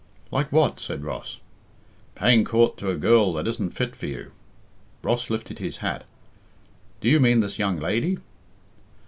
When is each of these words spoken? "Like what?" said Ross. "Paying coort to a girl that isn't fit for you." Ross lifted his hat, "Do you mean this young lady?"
"Like 0.31 0.51
what?" 0.51 0.79
said 0.79 1.03
Ross. 1.03 1.37
"Paying 2.15 2.43
coort 2.43 2.75
to 2.77 2.89
a 2.89 2.95
girl 2.95 3.33
that 3.33 3.47
isn't 3.47 3.75
fit 3.75 3.95
for 3.95 4.07
you." 4.07 4.31
Ross 5.03 5.29
lifted 5.29 5.59
his 5.59 5.77
hat, 5.77 6.05
"Do 7.01 7.07
you 7.07 7.19
mean 7.19 7.41
this 7.41 7.59
young 7.59 7.77
lady?" 7.77 8.17